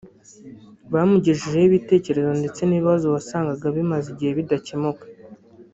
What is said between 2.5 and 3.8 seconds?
n’ibibazo wasangaga